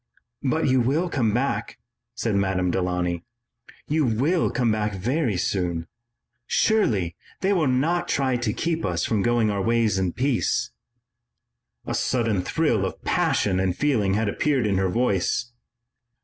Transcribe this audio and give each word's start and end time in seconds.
"But 0.41 0.67
you 0.67 0.81
will 0.81 1.09
come 1.09 1.31
back," 1.31 1.77
said 2.15 2.33
Madame 2.35 2.71
Delaunay. 2.71 3.21
"You 3.87 4.03
will 4.03 4.49
come 4.49 4.71
back 4.71 4.95
very 4.95 5.37
soon. 5.37 5.85
Surely, 6.47 7.15
they 7.41 7.53
will 7.53 7.67
not 7.67 8.07
try 8.07 8.35
to 8.35 8.51
keep 8.51 8.83
us 8.83 9.05
from 9.05 9.21
going 9.21 9.51
our 9.51 9.61
ways 9.61 9.99
in 9.99 10.13
peace." 10.13 10.71
A 11.85 11.93
sudden 11.93 12.41
thrill 12.41 12.83
of 12.83 13.03
passion 13.03 13.59
and 13.59 13.77
feeling 13.77 14.15
had 14.15 14.27
appeared 14.27 14.65
in 14.65 14.77
her 14.79 14.89
voice. 14.89 15.51